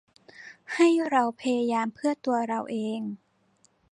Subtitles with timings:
[0.73, 3.01] ให้เราพยายามเพื่อตัวเราเอง